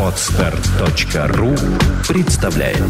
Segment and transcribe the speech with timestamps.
[0.00, 1.54] Отстар.ру
[2.08, 2.82] представляет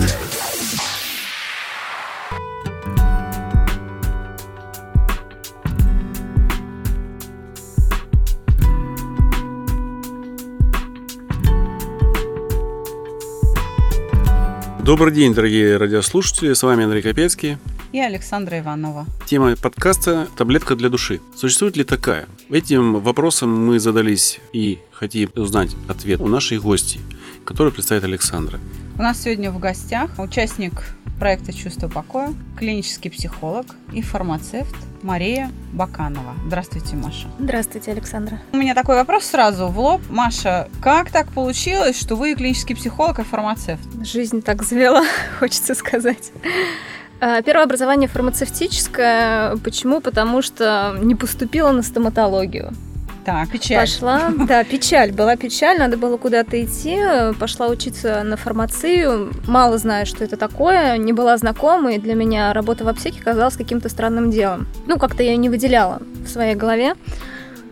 [14.85, 16.53] Добрый день, дорогие радиослушатели.
[16.53, 17.59] С вами Андрей Капецкий.
[17.97, 19.07] И Александра Иванова.
[19.25, 21.23] Тема подкаста «Таблетка для души».
[21.35, 22.27] Существует ли такая?
[22.51, 27.01] Этим вопросом мы задались и хотим узнать ответ у нашей гости,
[27.47, 28.61] которую представит Александра.
[28.99, 30.73] У нас сегодня в гостях участник
[31.19, 33.65] проекта «Чувство покоя», клинический психолог
[33.95, 36.35] и фармацевт Мария Баканова.
[36.49, 37.29] Здравствуйте, Маша.
[37.39, 38.43] Здравствуйте, Александра.
[38.53, 40.03] У меня такой вопрос сразу в лоб.
[40.11, 43.89] Маша, как так получилось, что вы клинический психолог и фармацевт?
[44.05, 45.03] Жизнь так завела,
[45.39, 46.31] хочется сказать.
[47.21, 49.57] А, первое образование фармацевтическое.
[49.57, 50.01] Почему?
[50.01, 52.73] Потому что не поступила на стоматологию.
[53.25, 53.81] Так, печаль.
[53.81, 55.13] Пошла, да, печаль.
[55.13, 56.97] Была печаль, надо было куда-то идти.
[57.41, 59.33] Пошла учиться на фармацию.
[59.49, 60.97] Мало знаю, что это такое.
[60.97, 64.69] Не была знакома, и для меня работа в аптеке казалась каким-то странным делом.
[64.87, 66.95] Ну, как-то я не выделяла в своей голове.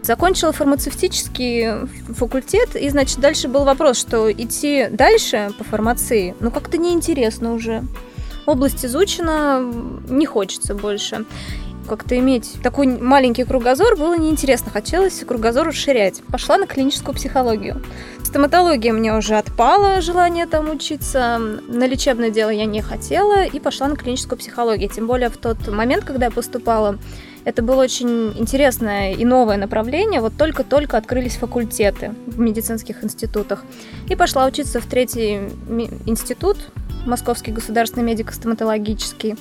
[0.02, 6.76] Закончила фармацевтический факультет, и, значит, дальше был вопрос, что идти дальше по фармации, ну, как-то
[6.76, 7.84] неинтересно уже.
[8.46, 9.60] Область изучена,
[10.08, 11.24] не хочется больше
[11.86, 14.70] как-то иметь такой маленький кругозор было неинтересно.
[14.70, 16.22] Хотелось кругозор расширять.
[16.30, 17.82] Пошла на клиническую психологию.
[18.22, 21.38] Стоматология мне уже отпала, желание там учиться.
[21.68, 24.88] На лечебное дело я не хотела и пошла на клиническую психологию.
[24.88, 26.98] Тем более в тот момент, когда я поступала,
[27.44, 30.20] это было очень интересное и новое направление.
[30.20, 33.64] Вот только-только открылись факультеты в медицинских институтах.
[34.08, 35.40] И пошла учиться в третий
[36.06, 36.56] институт,
[37.06, 39.36] Московский государственный медико-стоматологический.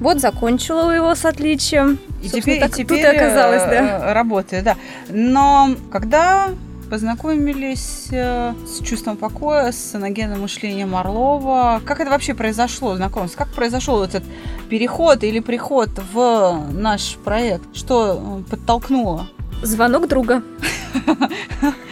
[0.00, 1.98] Вот закончила его с отличием.
[2.22, 4.10] И теперь, так, и теперь тут и оказалось, да.
[4.10, 4.76] Э, работает, да.
[5.08, 6.50] Но когда
[6.88, 11.80] познакомились э, с чувством покоя, с аногенным мышлением Орлова.
[11.84, 13.44] Как это вообще произошло, знакомство?
[13.44, 14.24] Как произошел этот
[14.68, 17.64] переход или приход в наш проект?
[17.74, 19.28] Что э, подтолкнуло?
[19.62, 20.42] Звонок друга.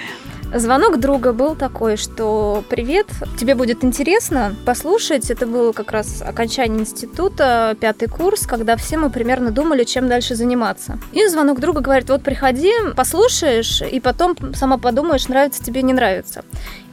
[0.59, 3.09] Звонок друга был такой, что «Привет,
[3.39, 5.31] тебе будет интересно послушать».
[5.31, 10.35] Это был как раз окончание института, пятый курс, когда все мы примерно думали, чем дальше
[10.35, 10.99] заниматься.
[11.13, 16.43] И звонок друга говорит «Вот приходи, послушаешь, и потом сама подумаешь, нравится тебе, не нравится».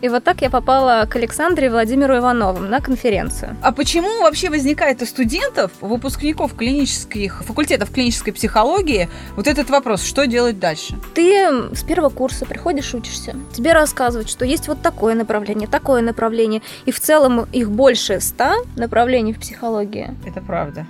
[0.04, 3.56] И вот так я попала к Александре Владимиру Иванову на конференцию.
[3.62, 10.28] А почему вообще возникает у студентов, выпускников клинических факультетов клинической психологии вот этот вопрос, что
[10.28, 11.00] делать дальше?
[11.16, 13.34] Ты с первого курса приходишь, учишься.
[13.54, 16.62] Тебе рассказывают, что есть вот такое направление, такое направление.
[16.84, 20.14] И в целом их больше ста направлений в психологии.
[20.26, 20.86] Это правда.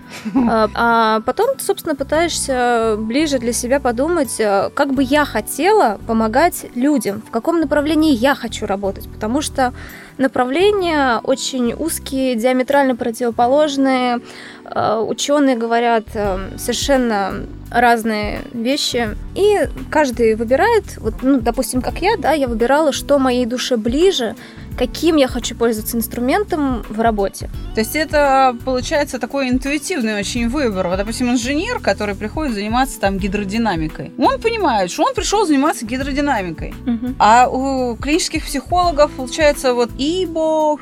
[0.49, 5.99] А, а потом ты, собственно, пытаешься ближе для себя подумать, э, как бы я хотела
[6.07, 9.73] помогать людям, в каком направлении я хочу работать работать, потому что
[10.17, 14.19] направления очень узкие, диаметрально противоположные.
[14.65, 22.17] Э, ученые говорят э, совершенно разные вещи, и каждый выбирает, вот, ну, допустим, как я,
[22.17, 24.35] да, я выбирала, что моей душе ближе,
[24.77, 27.49] каким я хочу пользоваться инструментом в работе.
[27.75, 30.87] То есть это получается такой интуитивный очень выбор.
[30.87, 36.73] Вот, допустим, инженер, который приходит заниматься там гидродинамикой, он понимает, что он пришел заниматься гидродинамикой.
[36.85, 37.15] Угу.
[37.19, 40.77] А у клинических психологов получается вот ИБО,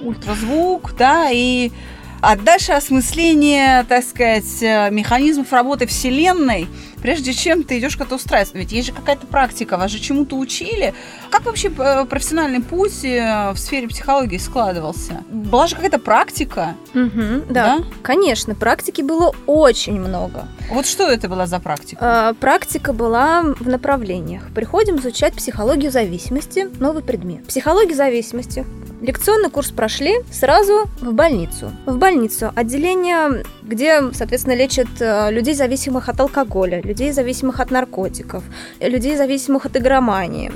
[0.00, 1.70] ультразвук, да, и
[2.26, 6.68] а дальше осмысление, так сказать, э, механизмов работы Вселенной,
[7.04, 8.56] прежде чем ты идешь как-то устраиваться.
[8.56, 10.94] Ведь есть же какая-то практика, вас же чему-то учили.
[11.30, 15.22] Как вообще э, профессиональный путь э, в сфере психологии складывался?
[15.28, 16.76] Была же какая-то практика?
[16.94, 20.48] Угу, да, да, конечно, практики было очень много.
[20.70, 21.98] Вот что это была за практика?
[22.00, 24.48] А, практика была в направлениях.
[24.54, 27.46] Приходим изучать психологию зависимости, новый предмет.
[27.46, 28.64] Психология зависимости
[29.04, 31.70] Лекционный курс прошли сразу в больницу.
[31.84, 38.42] В больницу отделение, где, соответственно, лечат э, людей, зависимых от алкоголя, людей, зависимых от наркотиков,
[38.80, 40.52] людей, зависимых от игромании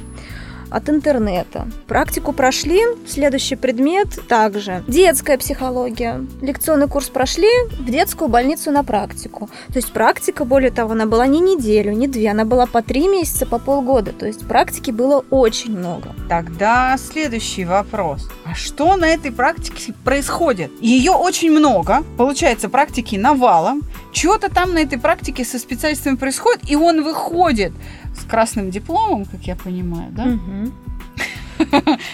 [0.70, 1.68] от интернета.
[1.86, 4.82] Практику прошли, следующий предмет также.
[4.86, 6.24] Детская психология.
[6.42, 7.48] Лекционный курс прошли,
[7.78, 9.48] в детскую больницу на практику.
[9.68, 13.08] То есть практика, более того, она была не неделю, не две, она была по три
[13.08, 14.12] месяца, по полгода.
[14.12, 16.14] То есть практики было очень много.
[16.28, 18.28] Тогда следующий вопрос.
[18.44, 20.70] А что на этой практике происходит?
[20.80, 22.02] Ее очень много.
[22.16, 23.82] Получается, практики навалом.
[24.12, 27.72] Чего-то там на этой практике со специалистами происходит, и он выходит
[28.20, 30.36] с красным дипломом, как я понимаю, да?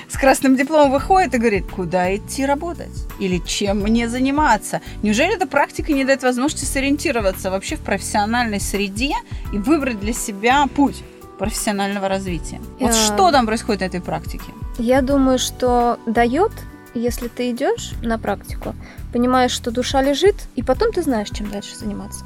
[0.08, 3.06] С красным дипломом выходит и говорит, куда идти работать?
[3.20, 4.80] Или чем мне заниматься?
[5.02, 9.12] Неужели эта практика не дает возможности сориентироваться вообще в профессиональной среде
[9.52, 11.02] и выбрать для себя путь?
[11.38, 12.60] профессионального развития.
[12.78, 14.44] Вот Я- что там происходит на этой практике?
[14.78, 16.52] Я думаю, что дает,
[16.94, 18.72] если ты идешь на практику,
[19.12, 22.24] понимаешь, что душа лежит, и потом ты знаешь, чем дальше заниматься.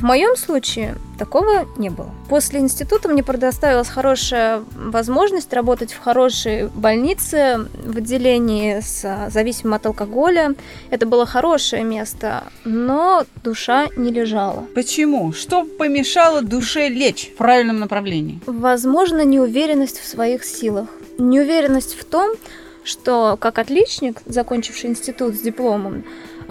[0.00, 2.08] В моем случае такого не было.
[2.30, 9.84] После института мне предоставилась хорошая возможность работать в хорошей больнице в отделении с зависимым от
[9.84, 10.54] алкоголя.
[10.88, 14.64] Это было хорошее место, но душа не лежала.
[14.74, 15.34] Почему?
[15.34, 18.40] Что помешало душе лечь в правильном направлении?
[18.46, 20.88] Возможно, неуверенность в своих силах.
[21.18, 22.36] Неуверенность в том,
[22.84, 26.04] что как отличник, закончивший институт с дипломом,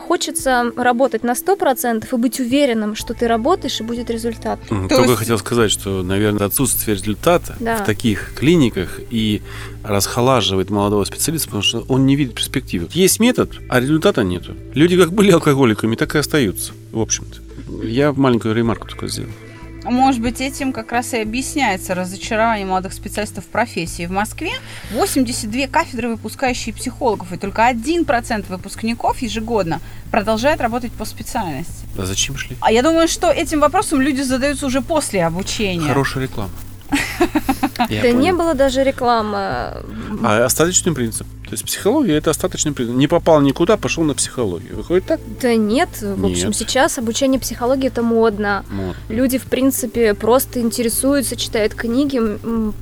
[0.09, 4.59] хочется работать на 100% и быть уверенным, что ты работаешь и будет результат.
[4.67, 7.77] То Только есть- хотел сказать, что, наверное, отсутствие результата Да.
[7.77, 9.43] в таких клиниках и
[9.83, 12.87] расхолаживает молодого специалиста, потому что он не видит перспективы.
[12.91, 14.55] Есть метод, а результата нету.
[14.73, 17.37] Люди как были алкоголиками, так и остаются, в общем-то.
[17.85, 19.29] Я маленькую ремарку только сделал.
[19.89, 24.05] Может быть, этим как раз и объясняется разочарование молодых специалистов в профессии.
[24.05, 24.51] В Москве
[24.91, 29.81] 82 кафедры, выпускающие психологов, и только 1% выпускников ежегодно
[30.11, 31.85] продолжает работать по специальности.
[31.97, 32.55] А зачем шли?
[32.61, 35.87] А я думаю, что этим вопросом люди задаются уже после обучения.
[35.87, 36.51] Хорошая реклама.
[37.89, 39.37] Я да не было даже рекламы.
[39.37, 41.27] А остаточный принцип.
[41.45, 42.95] То есть психология это остаточный принцип.
[42.95, 44.75] Не попал никуда, пошел на психологию.
[44.75, 45.19] Выходит так?
[45.41, 46.55] Да нет, в общем, Нет.
[46.55, 48.63] сейчас обучение психологии это модно.
[48.69, 48.95] Вот.
[49.09, 52.19] Люди, в принципе, просто интересуются, читают книги.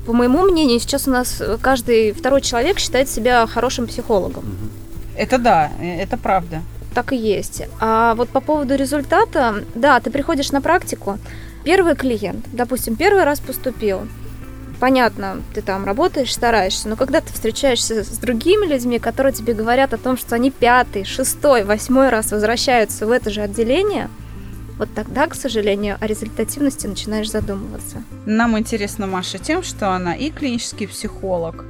[0.06, 4.44] По моему мнению, сейчас у нас каждый второй человек считает себя хорошим психологом.
[5.16, 6.62] Это да, э, это правда.
[6.94, 7.64] Так и есть.
[7.80, 11.20] А вот по поводу результата, да, ты приходишь на практику,
[11.64, 14.08] первый клиент, допустим, первый раз поступил,
[14.80, 19.94] понятно, ты там работаешь, стараешься, но когда ты встречаешься с другими людьми, которые тебе говорят
[19.94, 24.10] о том, что они пятый, шестой, восьмой раз возвращаются в это же отделение,
[24.78, 28.04] вот тогда, к сожалению, о результативности начинаешь задумываться.
[28.26, 31.66] Нам интересна Маша тем, что она и клинический психолог,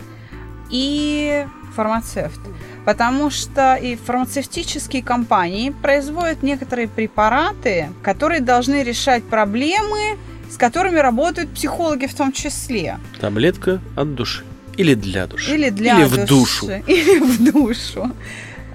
[0.70, 1.46] и
[1.76, 2.40] фармацевт.
[2.86, 10.18] Потому что и фармацевтические компании производят некоторые препараты, которые должны решать проблемы,
[10.50, 12.98] с которыми работают психологи в том числе.
[13.20, 14.44] Таблетка от души.
[14.78, 15.54] Или для души.
[15.56, 16.68] Или для Или в души, душу.
[16.88, 18.12] Или в душу.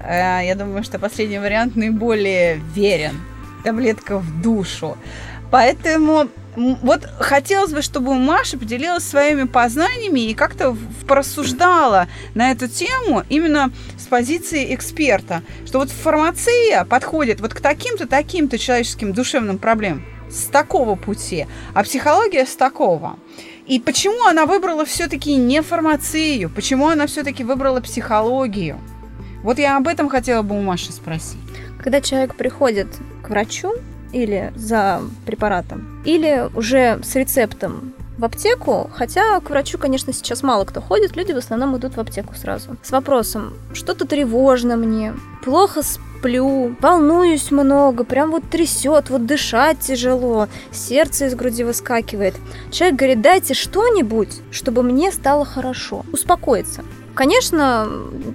[0.05, 3.21] Э, Я думаю, что последний вариант наиболее верен.
[3.63, 4.97] Таблетка в душу.
[5.51, 10.77] Поэтому вот хотелось бы, чтобы Маша поделилась своими познаниями и как-то
[11.07, 18.07] порассуждала на эту тему именно с позиции эксперта, что вот фармация подходит вот к таким-то,
[18.07, 23.17] таким-то человеческим душевным проблемам с такого пути, а психология с такого.
[23.67, 26.49] И почему она выбрала все-таки не фармацию?
[26.49, 28.79] Почему она все-таки выбрала психологию?
[29.43, 31.37] Вот я об этом хотела бы у Маши спросить.
[31.81, 32.87] Когда человек приходит
[33.21, 33.73] к врачу
[34.13, 40.65] или за препаратом, или уже с рецептом в аптеку, хотя к врачу, конечно, сейчас мало
[40.65, 42.77] кто ходит, люди в основном идут в аптеку сразу.
[42.83, 45.13] С вопросом, что-то тревожно мне,
[45.43, 52.35] плохо сплю, волнуюсь много, прям вот трясет, вот дышать тяжело, сердце из груди выскакивает.
[52.71, 56.83] Человек говорит, дайте что-нибудь, чтобы мне стало хорошо, успокоиться.
[57.15, 57.87] Конечно,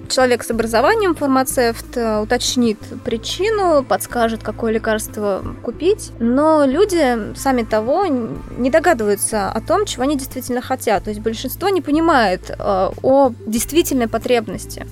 [0.07, 8.05] человек с образованием фармацевт э, уточнит причину, подскажет, какое лекарство купить, но люди, сами того,
[8.05, 11.03] не догадываются о том, чего они действительно хотят.
[11.03, 14.87] То есть большинство не понимает э, о действительной потребности.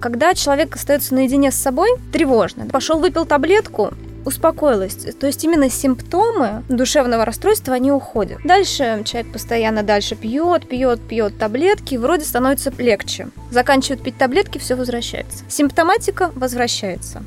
[0.00, 2.66] Когда человек остается наедине с собой, тревожно.
[2.66, 3.92] Пошел, выпил таблетку,
[4.24, 4.94] успокоилась.
[4.94, 8.38] То есть именно симптомы душевного расстройства, они уходят.
[8.44, 13.28] Дальше человек постоянно дальше пьет, пьет, пьет таблетки, вроде становится легче.
[13.50, 15.44] Заканчивает пить таблетки, все возвращается.
[15.48, 17.22] Симптоматика возвращается.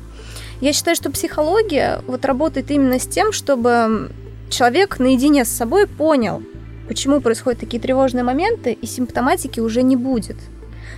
[0.60, 4.10] Я считаю, что психология вот работает именно с тем, чтобы
[4.50, 6.42] человек наедине с собой понял,
[6.88, 10.36] почему происходят такие тревожные моменты, и симптоматики уже не будет.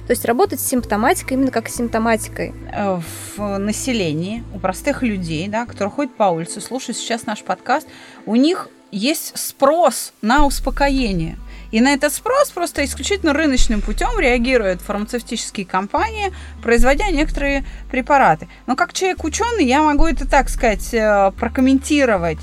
[0.06, 2.52] То есть работать с симптоматикой именно как с симптоматикой.
[2.72, 3.00] Э,
[3.36, 7.86] В населении, у простых людей, да, которые ходят по улице, слушают сейчас наш подкаст,
[8.26, 11.38] у них есть спрос на успокоение.
[11.70, 18.48] И на этот спрос просто исключительно рыночным путем реагируют фармацевтические компании, производя некоторые препараты.
[18.66, 22.38] Но как человек ученый, я могу это, так сказать, э, прокомментировать.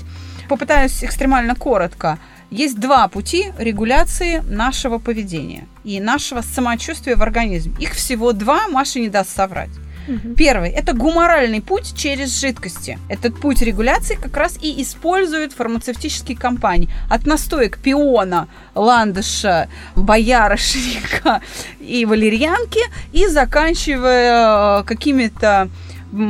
[0.48, 2.18] Попытаюсь экстремально коротко.
[2.50, 7.74] Есть два пути регуляции нашего поведения и нашего самочувствия в организме.
[7.78, 9.70] Их всего два, Маша не даст соврать.
[10.36, 12.98] Первый– это гуморальный путь через жидкости.
[13.10, 16.88] Этот путь регуляции как раз и используют фармацевтические компании.
[17.10, 21.42] От настоек пиона, ландыша, боярышника
[21.78, 22.80] и валерьянки
[23.12, 25.68] и заканчивая э, какими-то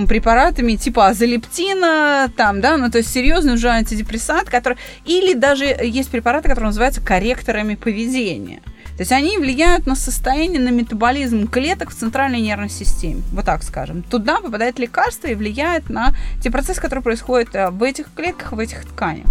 [0.08, 4.78] препаратами типа азолептина, там, да, ну то есть серьезный уже антидепрессант, который...
[5.04, 8.60] Или даже есть препараты, которые называются корректорами поведения.
[8.98, 13.22] То есть они влияют на состояние, на метаболизм клеток в центральной нервной системе.
[13.32, 14.02] Вот так скажем.
[14.02, 18.58] Туда попадает лекарство и влияет на те процессы, которые происходят э, в этих клетках, в
[18.58, 19.26] этих тканях.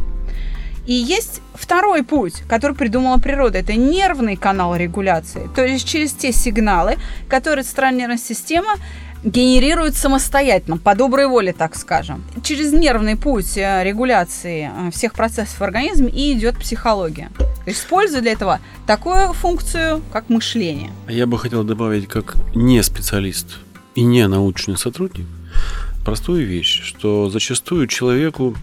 [0.86, 3.58] И есть второй путь, который придумала природа.
[3.58, 5.50] Это нервный канал регуляции.
[5.54, 6.96] То есть через те сигналы,
[7.28, 8.76] которые центральная нервная система
[9.24, 12.24] генерирует самостоятельно, по доброй воле, так скажем.
[12.44, 17.30] Через нервный путь э, регуляции э, всех процессов в организме и идет психология.
[17.66, 20.92] Используя для этого такую функцию, как мышление.
[21.10, 23.58] Я бы хотел добавить, как не специалист
[23.96, 25.26] и не научный сотрудник,
[26.06, 28.56] простую вещь, что зачастую человеку,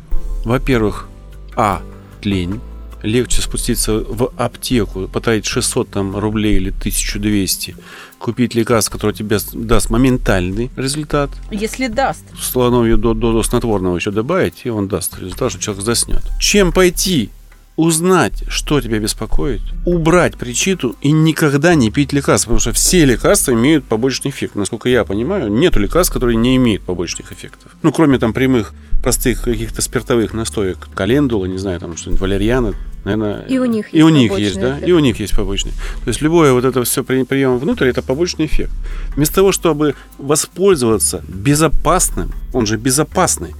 [0.44, 1.08] во-первых,
[1.56, 1.82] а,
[2.22, 2.60] лень,
[3.04, 7.76] легче спуститься в аптеку, потратить 600 там, рублей или 1200,
[8.18, 11.30] купить лекарство, которое тебе даст моментальный результат.
[11.50, 12.24] Если даст.
[12.40, 16.22] Слоновью до, до, до снотворного еще добавить, и он даст результат, что человек заснет.
[16.40, 17.30] Чем пойти
[17.76, 23.52] узнать, что тебя беспокоит, убрать причину и никогда не пить лекарства, потому что все лекарства
[23.52, 24.54] имеют побочный эффект.
[24.54, 27.72] Насколько я понимаю, нету лекарств, которые не имеют побочных эффектов.
[27.82, 33.44] Ну, кроме там прямых, простых каких-то спиртовых настоек, календула, не знаю, там что-нибудь, валерьяна, наверное.
[33.46, 34.88] И у них и у них есть, да, эффект.
[34.88, 35.72] и у них есть побочный.
[36.04, 38.72] То есть любое вот это все прием внутрь, это побочный эффект.
[39.16, 43.54] Вместо того, чтобы воспользоваться безопасным, он же безопасный,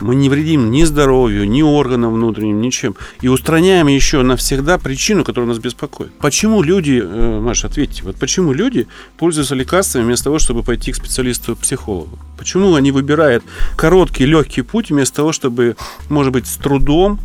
[0.00, 2.94] мы не вредим ни здоровью, ни органам внутренним, ничем.
[3.20, 6.12] И устраняем еще навсегда причину, которая нас беспокоит.
[6.18, 8.86] Почему люди, э, Маша, ответьте, вот почему люди
[9.18, 12.18] пользуются лекарствами вместо того, чтобы пойти к специалисту-психологу?
[12.38, 13.44] Почему они выбирают
[13.76, 15.76] короткий, легкий путь вместо того, чтобы,
[16.08, 17.20] может быть, с трудом,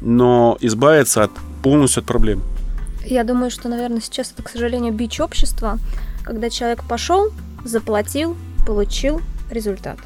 [0.00, 1.30] но избавиться от,
[1.62, 2.42] полностью от проблем?
[3.04, 5.78] Я думаю, что, наверное, сейчас это, к сожалению, бич общества,
[6.24, 7.30] когда человек пошел,
[7.64, 9.98] заплатил, получил результат.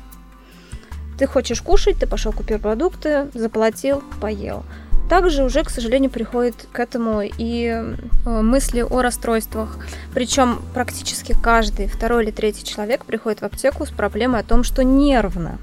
[1.19, 4.65] Ты хочешь кушать, ты пошел купил продукты, заплатил, поел.
[5.09, 9.77] Также уже, к сожалению, приходит к этому и э, мысли о расстройствах.
[10.15, 14.83] Причем практически каждый второй или третий человек приходит в аптеку с проблемой о том, что
[14.83, 15.59] нервно.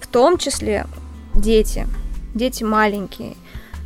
[0.00, 0.86] В том числе
[1.34, 1.86] дети.
[2.34, 3.36] Дети маленькие.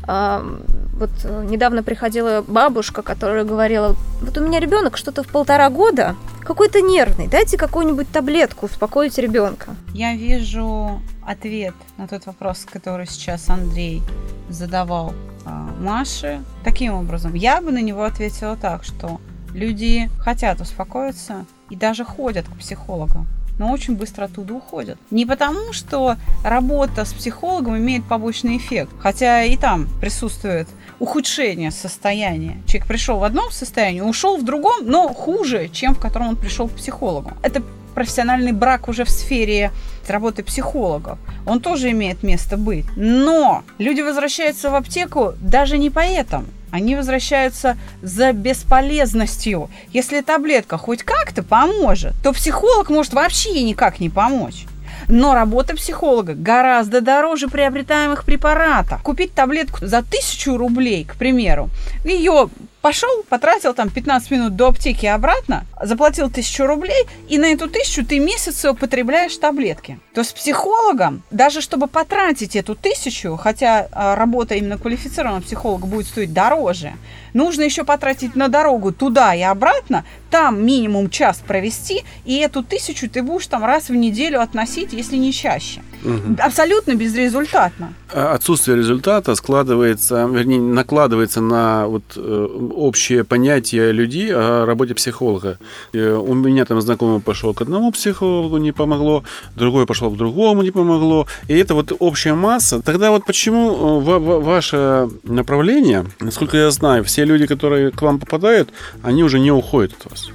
[0.07, 6.15] Вот э, недавно приходила бабушка, которая говорила, вот у меня ребенок что-то в полтора года,
[6.41, 9.75] какой-то нервный, дайте какую-нибудь таблетку, успокоить ребенка.
[9.95, 14.03] Я вижу ответ на тот вопрос, который сейчас Андрей
[14.51, 15.15] задавал
[15.47, 16.43] а, Маше.
[16.65, 19.21] Таким образом, я бы на него ответила так, что
[19.55, 23.27] люди хотят успокоиться и даже ходят к психологам
[23.61, 24.99] но очень быстро оттуда уходят.
[25.11, 30.67] Не потому, что работа с психологом имеет побочный эффект, хотя и там присутствует
[30.99, 32.63] ухудшение состояния.
[32.67, 36.69] Человек пришел в одном состоянии, ушел в другом, но хуже, чем в котором он пришел
[36.69, 37.33] к психологу.
[37.43, 37.63] Это
[37.95, 39.73] профессиональный брак уже в сфере
[40.09, 41.19] работы психологов.
[41.47, 42.87] Он тоже имеет место быть.
[42.97, 46.47] Но люди возвращаются в аптеку даже не поэтому.
[46.71, 49.71] Они возвращаются за бесполезностью.
[49.93, 54.67] Если таблетка хоть как-то поможет, то психолог может вообще никак не помочь.
[55.09, 59.03] Но работа психолога гораздо дороже приобретаемых препаратов.
[59.03, 61.71] Купить таблетку за тысячу рублей, к примеру,
[62.05, 62.49] ее
[62.81, 67.69] пошел, потратил там 15 минут до аптеки и обратно, заплатил тысячу рублей, и на эту
[67.69, 69.99] тысячу ты месяц употребляешь таблетки.
[70.15, 76.07] То есть психологом, даже чтобы потратить эту тысячу, хотя а, работа именно квалифицированного психолога будет
[76.07, 76.93] стоить дороже,
[77.33, 83.09] нужно еще потратить на дорогу туда и обратно, там минимум час провести, и эту тысячу
[83.09, 85.83] ты будешь там раз в неделю относить, если не чаще.
[86.05, 86.37] Угу.
[86.39, 87.93] Абсолютно безрезультатно.
[88.13, 95.59] А отсутствие результата складывается, вернее, накладывается на вот э, общее понятие людей о работе психолога.
[95.93, 99.25] Э, у меня там знакомый пошел к одному психологу, не помогло,
[99.57, 101.27] другой пошел к другому, не помогло.
[101.49, 102.81] И это вот общая масса.
[102.83, 108.71] Тогда вот почему э, ваше направление, насколько я знаю, все люди, которые к вам попадают,
[109.03, 110.31] они уже не уходят от вас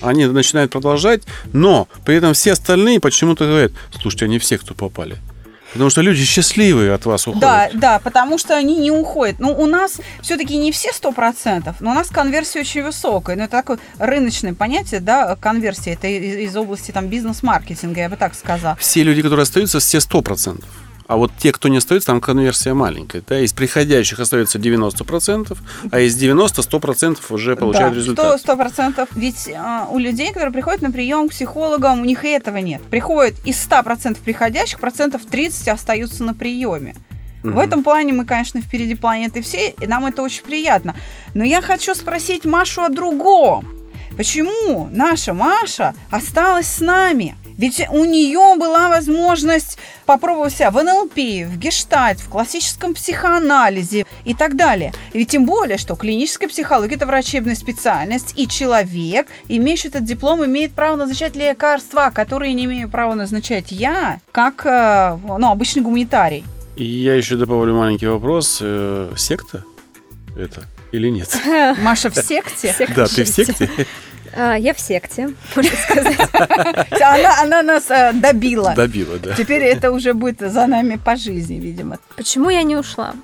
[0.00, 5.18] они начинают продолжать, но при этом все остальные почему-то говорят, слушайте, они все, кто попали.
[5.72, 7.42] Потому что люди счастливые от вас уходят.
[7.42, 9.38] Да, да, потому что они не уходят.
[9.38, 13.36] Ну, у нас все-таки не все сто процентов, но у нас конверсия очень высокая.
[13.36, 15.92] Ну, это такое рыночное понятие, да, конверсия.
[15.92, 18.76] Это из, из области там бизнес-маркетинга, я бы так сказала.
[18.76, 20.68] Все люди, которые остаются, все сто процентов.
[21.08, 23.22] А вот те, кто не остается, там конверсия маленькая.
[23.26, 23.40] Да?
[23.40, 25.56] Из приходящих остается 90%,
[25.90, 28.40] а из 90 100% уже получают да, результат.
[28.44, 29.08] 100%, 100%.
[29.14, 32.82] Ведь а, у людей, которые приходят на прием к психологам, у них и этого нет.
[32.82, 36.94] Приходят из 100% приходящих, процентов 30 остаются на приеме.
[37.42, 37.52] Угу.
[37.52, 40.94] В этом плане мы, конечно, впереди планеты всей, и нам это очень приятно.
[41.32, 43.66] Но я хочу спросить Машу о другом.
[44.18, 47.34] Почему наша Маша осталась с нами?
[47.58, 51.16] Ведь у нее была возможность попробовать себя в НЛП,
[51.50, 54.94] в гештальт, в классическом психоанализе и так далее.
[55.12, 60.72] Ведь тем более, что клиническая психология– это врачебная специальность, и человек, имеющий этот диплом, имеет
[60.72, 66.44] право назначать лекарства, которые не имею права назначать я, как э, ну, обычный гуманитарий.
[66.76, 68.58] И я еще добавлю маленький вопрос.
[68.60, 69.64] Э, секта
[70.36, 70.62] это
[70.92, 71.36] или нет?
[71.82, 72.74] Маша в секте?
[72.94, 73.68] Да, ты в секте?
[74.34, 76.18] А, я в секте, можно сказать.
[77.00, 78.74] Она, она нас э, добила.
[78.74, 79.34] Добила, да.
[79.34, 81.98] Теперь это уже будет за нами по жизни, видимо.
[82.16, 83.14] Почему я не ушла?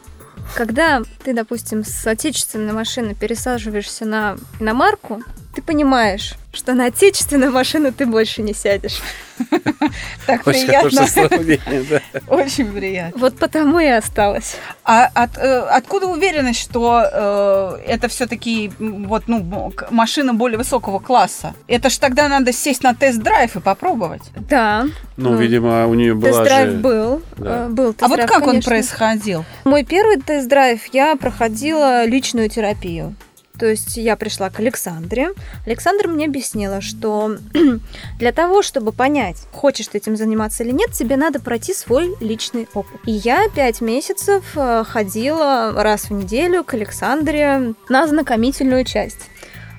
[0.55, 5.23] Когда ты, допустим, с отечественной машины пересаживаешься на иномарку,
[5.55, 9.01] ты понимаешь, что на отечественную машину ты больше не сядешь.
[10.27, 12.01] Так Очень приятно.
[12.29, 13.21] Очень приятно.
[13.21, 14.57] Вот потому и осталась.
[14.85, 21.55] А э, откуда уверенность, что э, это все-таки вот, ну, машина более высокого класса?
[21.69, 24.23] Это ж тогда надо сесть на тест-драйв и попробовать.
[24.49, 27.23] Да, Ну, Ну, видимо, у нее была тест-драйв был.
[27.39, 29.45] Э, Был а вот как он происходил?
[29.65, 33.15] Мой первый тест-драйв я проходила личную терапию.
[33.59, 35.31] То есть я пришла к Александре.
[35.67, 37.37] Александра мне объяснила, что
[38.19, 42.69] для того, чтобы понять, хочешь ты этим заниматься или нет, тебе надо пройти свой личный
[42.75, 43.01] опыт.
[43.07, 49.31] И я пять месяцев э, ходила раз в неделю к Александре на знакомительную часть.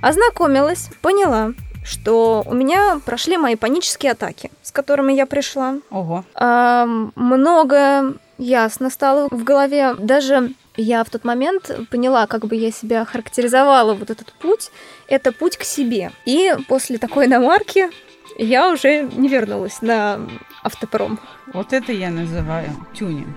[0.01, 1.53] Ознакомилась, поняла,
[1.83, 5.75] что у меня прошли мои панические атаки, с которыми я пришла.
[5.89, 6.23] Ого.
[6.33, 9.95] А, много ясно стало в голове.
[9.95, 14.71] Даже я в тот момент поняла, как бы я себя характеризовала вот этот путь.
[15.07, 16.11] Это путь к себе.
[16.25, 17.89] И после такой намарки
[18.37, 20.19] я уже не вернулась на
[20.65, 21.19] автопром.
[21.53, 23.27] Вот это я называю тюнинг.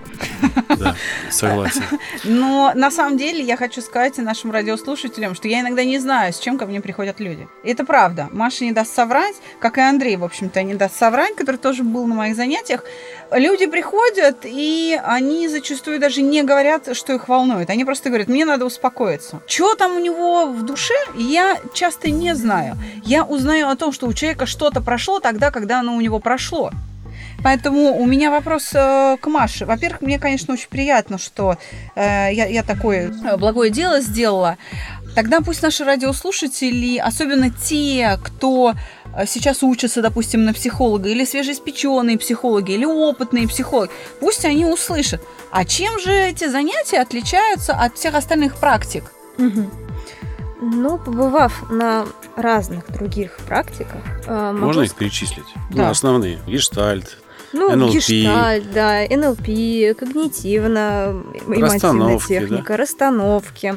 [0.77, 0.95] Да,
[1.29, 1.83] согласен.
[2.23, 6.39] Но на самом деле я хочу сказать нашим радиослушателям, что я иногда не знаю, с
[6.39, 7.47] чем ко мне приходят люди.
[7.63, 8.29] И это правда.
[8.31, 12.07] Маша не даст соврать, как и Андрей, в общем-то, не даст соврать, который тоже был
[12.07, 12.83] на моих занятиях.
[13.31, 17.69] Люди приходят, и они зачастую даже не говорят, что их волнует.
[17.69, 19.41] Они просто говорят, мне надо успокоиться.
[19.45, 22.75] Что там у него в душе, я часто не знаю.
[23.03, 26.71] Я узнаю о том, что у человека что-то прошло тогда, когда оно у него прошло.
[27.43, 29.65] Поэтому у меня вопрос э, к Маше.
[29.65, 31.57] Во-первых, мне, конечно, очень приятно, что
[31.95, 34.57] э, я, я такое э, благое дело сделала.
[35.15, 38.73] Тогда пусть наши радиослушатели, особенно те, кто
[39.15, 45.21] э, сейчас учатся, допустим, на психолога, или свежеиспеченные психологи, или опытные психологи, пусть они услышат,
[45.51, 49.11] а чем же эти занятия отличаются от всех остальных практик?
[50.61, 55.45] Ну, побывав на разных других практиках, э, могу Можно их перечислить?
[55.71, 55.85] Да.
[55.85, 56.39] Ну, основные.
[56.45, 57.17] Гештальт.
[57.53, 57.91] Ну, NLP.
[57.91, 63.75] гештальт, да, НЛП, когнитивно-эмоционная Расстановки, техника, расстановки.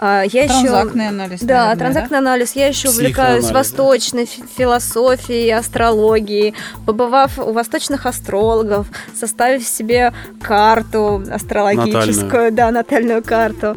[0.00, 0.52] А, Я еще...
[0.68, 1.40] Транзактный анализ.
[1.40, 2.52] Да, наверное, транзактный анализ.
[2.54, 3.54] Я еще увлекаюсь да?
[3.54, 6.54] восточной фи- философией, астрологией.
[6.86, 8.86] Побывав у восточных астрологов,
[9.18, 13.74] составив себе карту астрологическую, да, натальную карту.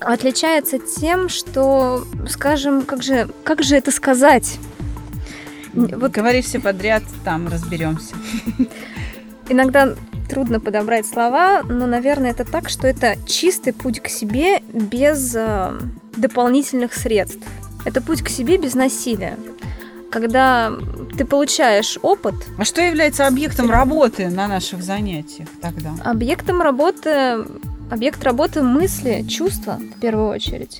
[0.00, 4.58] Отличается тем, что, скажем, как же, как же это сказать?
[5.72, 8.14] Вот Говори все подряд, там разберемся.
[9.48, 9.94] Иногда
[10.28, 15.72] трудно подобрать слова, но, наверное, это так, что это чистый путь к себе без э,
[16.16, 17.44] дополнительных средств.
[17.84, 19.36] Это путь к себе без насилия.
[20.12, 20.72] Когда
[21.16, 25.90] ты получаешь опыт, А что является объектом работы на наших занятиях тогда?
[26.04, 27.44] объектом работы,
[27.90, 30.78] объект работы мысли, чувства в первую очередь.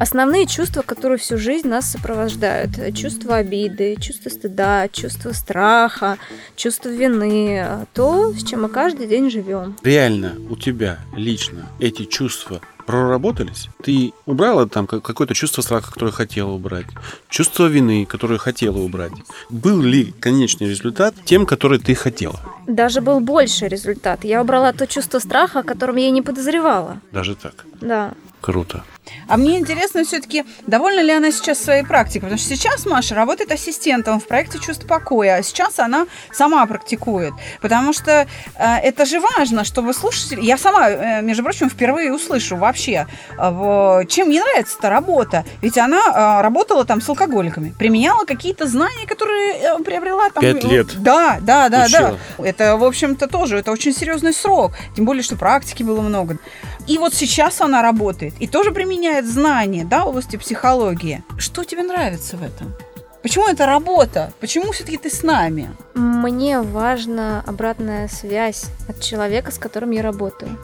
[0.00, 2.70] Основные чувства, которые всю жизнь нас сопровождают.
[2.96, 6.16] Чувство обиды, чувство стыда, чувство страха,
[6.56, 7.86] чувство вины.
[7.92, 9.76] То, с чем мы каждый день живем.
[9.82, 13.68] Реально у тебя лично эти чувства проработались?
[13.84, 16.86] Ты убрала там как- какое-то чувство страха, которое хотела убрать,
[17.28, 19.12] чувство вины, которое хотела убрать.
[19.50, 22.40] Был ли конечный результат тем, который ты хотела?
[22.66, 24.24] Даже был больше результат.
[24.24, 27.00] Я убрала то чувство страха, о котором я и не подозревала.
[27.12, 27.66] Даже так.
[27.82, 28.14] Да.
[28.40, 28.82] Круто.
[29.28, 32.22] А мне интересно все-таки, довольна ли она сейчас своей практикой?
[32.22, 37.32] Потому что сейчас Маша работает ассистентом в проекте «Чувство покоя», а сейчас она сама практикует.
[37.60, 40.40] Потому что э, это же важно, чтобы слушатели...
[40.42, 43.06] Я сама, э, между прочим, впервые услышу вообще,
[43.38, 45.44] э, чем мне нравится эта работа.
[45.62, 50.42] Ведь она э, работала там с алкоголиками, применяла какие-то знания, которые э, приобрела там...
[50.42, 51.02] Пять лет.
[51.02, 52.18] Да, да, да, Учила.
[52.38, 52.46] да.
[52.46, 54.72] Это, в общем-то, тоже, это очень серьезный срок.
[54.96, 56.38] Тем более, что практики было много.
[56.86, 61.22] И вот сейчас она работает и тоже применяет знания, да, в области психологии.
[61.38, 62.74] Что тебе нравится в этом?
[63.22, 64.32] Почему это работа?
[64.40, 65.70] Почему все-таки ты с нами?
[65.94, 70.58] Мне важна обратная связь от человека, с которым я работаю.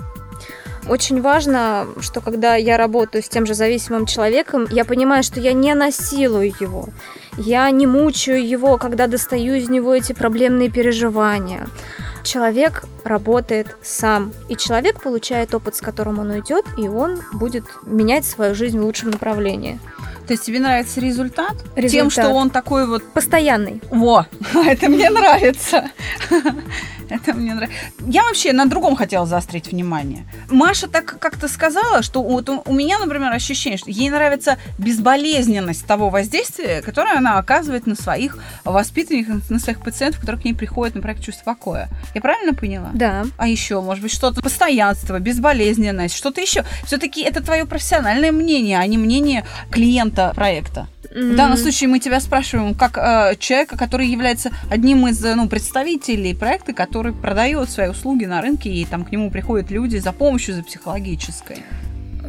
[0.89, 5.53] Очень важно, что когда я работаю с тем же зависимым человеком, я понимаю, что я
[5.53, 6.89] не насилую его.
[7.37, 11.67] Я не мучаю его, когда достаю из него эти проблемные переживания.
[12.23, 18.25] Человек работает сам, и человек получает опыт, с которым он уйдет, и он будет менять
[18.25, 19.79] свою жизнь в лучшем направлении.
[20.27, 21.55] То есть тебе нравится результат?
[21.77, 21.91] результат.
[21.91, 23.05] Тем, что он такой вот...
[23.13, 23.81] Постоянный.
[23.91, 25.91] Во, это мне нравится.
[27.11, 27.79] Это мне нравится.
[28.07, 30.25] Я вообще на другом хотела заострить внимание.
[30.51, 36.11] Маша так как-то сказала, что вот у меня, например, ощущение, что ей нравится безболезненность того
[36.11, 41.03] воздействия, которое она оказывает на своих воспитанников, на своих пациентов, которые к ней приходят на
[41.03, 41.89] проект чувства покоя.
[42.15, 42.91] Я правильно поняла?
[42.95, 43.25] Да.
[43.37, 46.65] А еще, может быть, что-то постоянство, безболезненность, что-то еще.
[46.85, 50.89] Все-таки это твое профессиональное мнение, а не мнение клиента проекта.
[51.17, 56.35] В данном случае мы тебя спрашиваем как э, человека, который является одним из ну, представителей
[56.35, 60.55] проекта, который продает свои услуги на рынке, и там к нему приходят люди за помощью,
[60.55, 61.59] за психологической.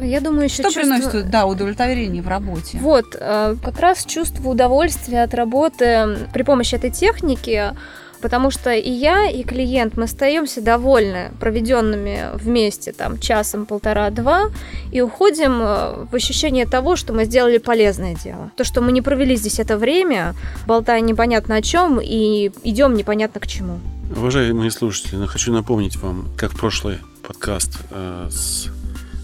[0.00, 0.80] Я думаю, еще Что чувство...
[0.80, 2.78] приносит да, удовлетворение в работе?
[2.78, 7.72] Вот, э, как раз чувство удовольствия от работы при помощи этой техники
[8.20, 14.50] потому что и я, и клиент, мы остаемся довольны проведенными вместе там часом, полтора-два,
[14.92, 18.50] и уходим э, в ощущение того, что мы сделали полезное дело.
[18.56, 20.34] То, что мы не провели здесь это время,
[20.66, 23.80] болтая непонятно о чем, и идем непонятно к чему.
[24.16, 28.68] Уважаемые слушатели, хочу напомнить вам, как в прошлый подкаст э, с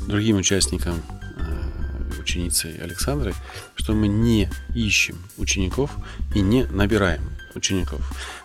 [0.07, 0.95] другим участником
[1.39, 3.35] э, ученицей Александрой,
[3.75, 5.91] что мы не ищем учеников
[6.35, 7.23] и не набираем
[7.55, 8.01] учеников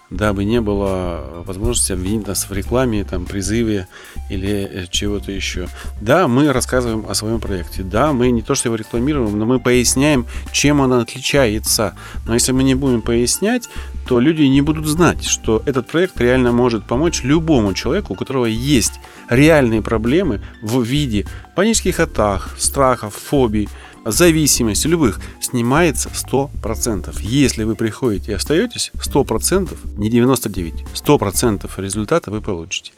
[0.09, 3.87] дабы не было возможности обвинить нас в рекламе, там, призыве
[4.29, 5.67] или э, чего-то еще.
[6.01, 7.83] Да, мы рассказываем о своем проекте.
[7.83, 11.95] Да, мы не то, что его рекламируем, но мы поясняем, чем он отличается.
[12.25, 13.69] Но если мы не будем пояснять,
[14.07, 18.45] то люди не будут знать, что этот проект реально может помочь любому человеку, у которого
[18.45, 23.69] есть реальные проблемы в виде панических атак, страхов, фобий,
[24.05, 27.19] зависимости любых снимается 100%.
[27.21, 32.91] Если вы приходите и остаетесь, 100%, не 99, 100% результата вы получите.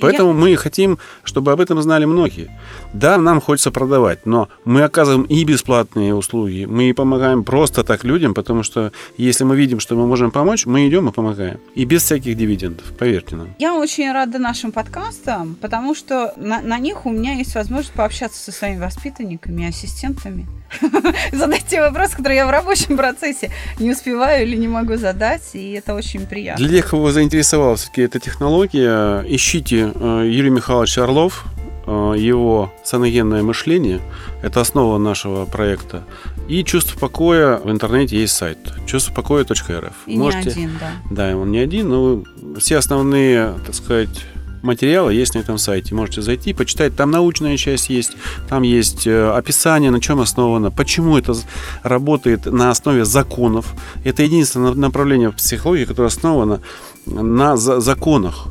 [0.00, 0.36] Поэтому Я...
[0.36, 2.50] мы хотим, чтобы об этом знали многие.
[2.92, 8.34] Да, нам хочется продавать, но мы оказываем и бесплатные услуги, мы помогаем просто так людям,
[8.34, 11.58] потому что если мы видим, что мы можем помочь, мы идем и помогаем.
[11.74, 13.54] И без всяких дивидендов, поверьте нам.
[13.58, 18.42] Я очень рада нашим подкастам, потому что на, на них у меня есть возможность пообщаться
[18.42, 20.46] со своими воспитанниками, ассистентами.
[21.32, 25.72] Задать те вопросы, которые я в рабочем процессе не успеваю или не могу задать, и
[25.72, 26.64] это очень приятно.
[26.64, 31.44] Для тех, кого заинтересовала все-таки эта технология, ищите э, Юрий Михайлович Орлов,
[31.86, 34.00] э, его саногенное мышление.
[34.42, 36.04] Это основа нашего проекта.
[36.48, 39.94] И чувство покоя в интернете есть сайт чувствопокоя.рф.
[40.06, 40.44] И Можете...
[40.44, 40.92] не один, да.
[41.10, 42.24] Да, он не один, но
[42.58, 44.26] все основные, так сказать,
[44.62, 45.94] материалы есть на этом сайте.
[45.94, 46.96] Можете зайти, почитать.
[46.96, 48.12] Там научная часть есть,
[48.48, 51.34] там есть э, описание, на чем основано, почему это
[51.82, 53.74] работает на основе законов.
[54.04, 56.60] Это единственное направление в психологии, которое основано
[57.06, 58.48] на законах.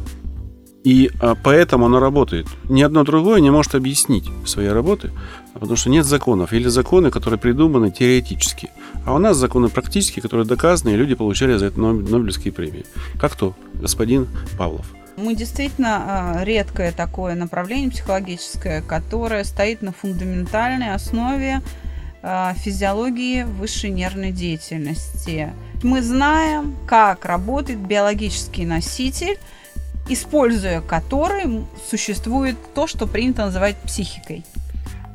[0.89, 2.47] И а, поэтому оно работает.
[2.67, 5.11] Ни одно другое не может объяснить своей работы,
[5.53, 6.51] потому что нет законов.
[6.51, 8.71] Или законы, которые придуманы теоретически.
[9.05, 12.87] А у нас законы практические, которые доказаны, и люди получали за это Нобелевские премии.
[13.21, 14.87] Как то господин Павлов.
[15.15, 21.61] Мы действительно а, редкое такое направление психологическое, которое стоит на фундаментальной основе
[22.23, 25.53] а, физиологии высшей нервной деятельности.
[25.83, 29.37] Мы знаем, как работает биологический носитель,
[30.09, 34.43] используя который существует то, что принято называть психикой.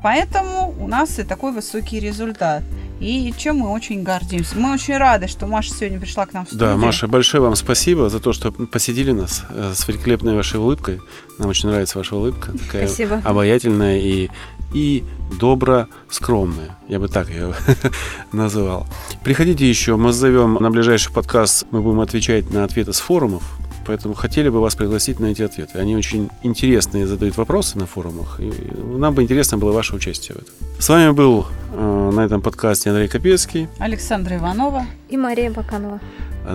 [0.05, 2.63] Поэтому у нас и такой высокий результат.
[3.01, 4.59] И чем мы очень гордимся.
[4.59, 6.69] Мы очень рады, что Маша сегодня пришла к нам в студию.
[6.69, 11.01] Да, Маша, большое вам спасибо за то, что посетили нас э, с великолепной вашей улыбкой.
[11.39, 12.53] Нам очень нравится ваша улыбка.
[12.53, 13.23] Такая спасибо.
[13.25, 14.29] обаятельная и,
[14.75, 15.05] и
[15.41, 16.77] добро скромная.
[16.87, 17.55] Я бы так ее
[18.33, 18.87] называл.
[19.23, 23.43] Приходите еще, мы зовем на ближайший подкаст, мы будем отвечать на ответы с форумов.
[23.87, 25.79] Поэтому хотели бы вас пригласить на эти ответы.
[25.79, 28.41] Они очень интересные, задают вопросы на форумах.
[28.41, 28.53] И
[28.97, 30.55] нам бы интересно было ваше участие в этом.
[30.79, 36.01] С вами был э, на этом подкасте Андрей Капецкий, Александра Иванова и Мария Баканова.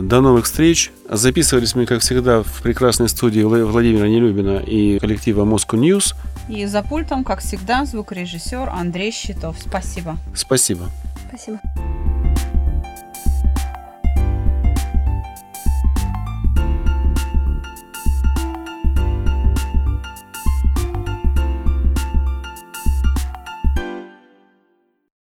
[0.01, 0.91] До новых встреч.
[1.09, 6.13] Записывались мы, как всегда, в прекрасной студии Владимира Нелюбина и коллектива Moscow News.
[6.47, 9.57] И за пультом, как всегда, звукорежиссер Андрей Щитов.
[9.59, 10.17] Спасибо.
[10.35, 10.89] Спасибо.
[11.29, 11.59] Спасибо.